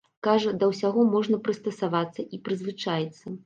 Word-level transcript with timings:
Кажа, 0.27 0.53
да 0.63 0.69
ўсяго 0.71 1.05
можна 1.11 1.41
прыстасавацца 1.45 2.29
і 2.37 2.43
прызвычаіцца. 2.49 3.39